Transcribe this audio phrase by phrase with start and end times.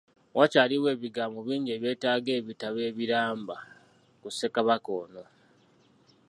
[0.37, 3.55] Wakyaliwo ebigambo bingi ebyetaaga ebitabo ebiramba
[4.21, 5.23] ku Ssekabaka ono.